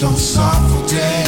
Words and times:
don't 0.00 0.16
stop 0.16 0.70
for. 0.70 1.27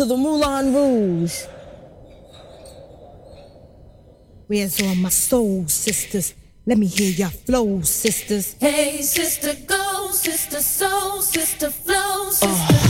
to 0.00 0.06
the 0.06 0.16
Moulin 0.16 0.72
Rouge. 0.74 1.44
Where's 4.46 4.80
all 4.80 4.94
my 4.94 5.10
soul, 5.10 5.68
sisters? 5.68 6.32
Let 6.64 6.78
me 6.78 6.86
hear 6.86 7.10
your 7.10 7.28
flow, 7.28 7.82
sisters. 7.82 8.56
Hey, 8.58 9.02
sister, 9.02 9.54
go, 9.66 10.08
sister, 10.12 10.62
soul, 10.62 11.20
sister, 11.20 11.68
flow, 11.70 12.28
uh. 12.28 12.30
sister. 12.30 12.89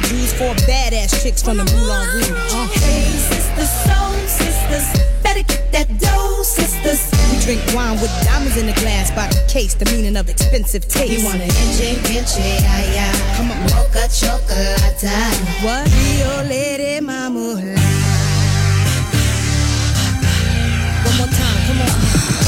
the 0.00 0.08
dudes 0.08 0.32
for 0.32 0.54
badass 0.66 1.22
chicks 1.22 1.42
from 1.42 1.56
the 1.56 1.64
Moulin 1.64 2.06
Rouge. 2.14 2.30
Huh? 2.30 2.68
Hey, 2.68 3.02
sisters, 3.02 3.70
soul 3.86 4.14
sisters, 4.26 4.86
better 5.22 5.42
get 5.42 5.72
that 5.72 5.88
dough, 5.98 6.42
sisters. 6.42 7.10
We 7.30 7.40
drink 7.42 7.62
wine 7.74 7.98
with 8.00 8.12
diamonds 8.24 8.56
in 8.56 8.66
the 8.66 8.74
glass 8.74 9.10
by 9.10 9.26
the 9.28 9.42
case, 9.48 9.74
the 9.74 9.86
meaning 9.86 10.16
of 10.16 10.28
expensive 10.28 10.86
taste. 10.88 11.12
You 11.12 11.24
want 11.24 11.40
an 11.40 11.48
enche, 11.48 11.94
enche. 12.14 12.60
Come 13.36 13.50
on, 13.50 13.58
mocha 13.74 14.08
chocolate. 14.12 15.02
What? 15.62 15.90
Rio 15.90 16.44
Lady 16.48 17.00
Mama. 17.00 17.54
One 21.04 21.16
more 21.16 21.26
time, 21.26 21.58
come 21.66 21.80
on. 21.82 22.47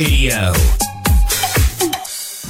Radio. 0.00 0.59